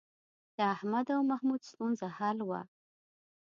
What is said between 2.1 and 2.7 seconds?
حل وه.